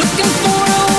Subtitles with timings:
[0.00, 0.89] Looking for a